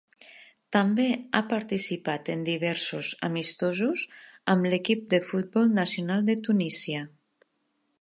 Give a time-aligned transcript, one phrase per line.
[0.75, 1.03] També
[1.39, 4.09] ha participat en diversos amistosos
[4.55, 7.09] amb l'equip de futbol nacional de Tunísia.